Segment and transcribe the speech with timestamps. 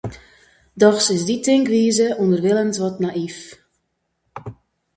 [0.79, 3.39] Dochs is dy tinkwize ûnderwilens wat nayf.